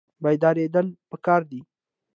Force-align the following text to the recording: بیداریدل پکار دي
بیداریدل 0.23 0.87
پکار 1.09 1.41
دي 1.49 1.59